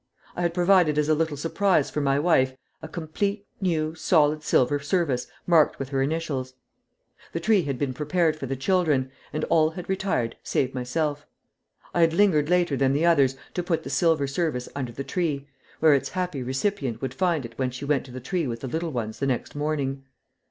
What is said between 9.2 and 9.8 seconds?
and all